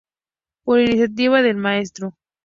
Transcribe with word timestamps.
Por 0.65 0.79
iniciativa 0.79 1.43
del 1.43 1.57
Mtro. 1.57 2.15